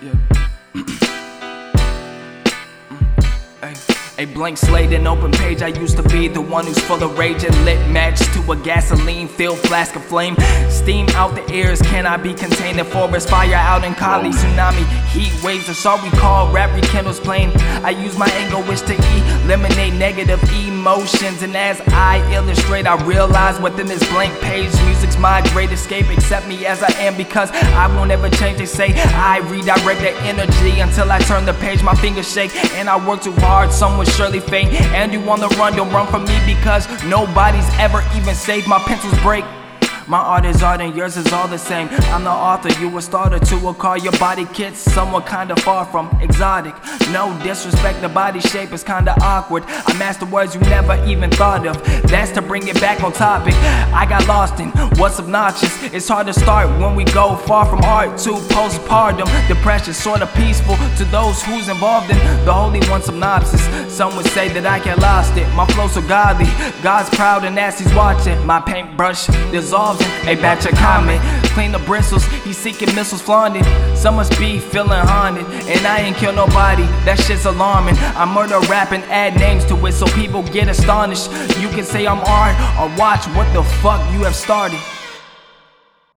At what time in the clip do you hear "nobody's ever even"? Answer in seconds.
37.02-38.36